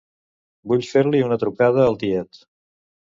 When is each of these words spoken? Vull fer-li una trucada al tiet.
Vull 0.71 0.85
fer-li 0.93 1.21
una 1.27 1.39
trucada 1.43 1.85
al 1.91 1.99
tiet. 2.05 2.45